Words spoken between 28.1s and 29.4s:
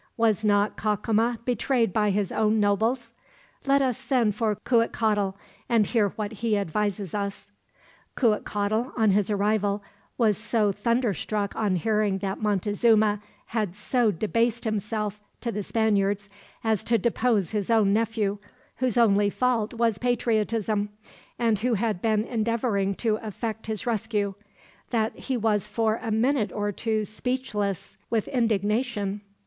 indignation.